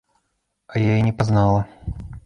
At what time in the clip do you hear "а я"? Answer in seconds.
0.73-0.97